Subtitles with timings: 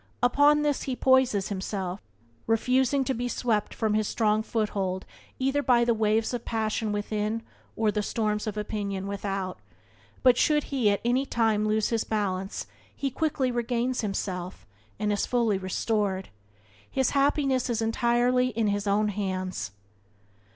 [0.23, 2.01] Upon this he poises himself,
[2.47, 5.05] refusing to be swept from his strong foothold
[5.37, 7.43] either by the waves of passion within
[7.75, 9.59] or the storms of opinion without,
[10.23, 14.65] but should he at any time lose his balance he quickly regains himself,
[14.97, 16.29] and is fully restored.
[16.89, 19.69] His happiness is entirely in his own hands.